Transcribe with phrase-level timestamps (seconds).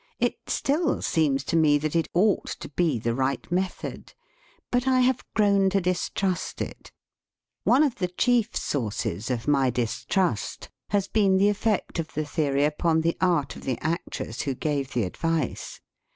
[0.19, 4.15] It still seems to me that it ought to be the right method.
[4.71, 6.91] But I have grown to distrust it.
[7.65, 12.65] One of the chief sources of my distrust has been the effect of the theory
[12.65, 15.81] upon the art of the actress who gave the advice.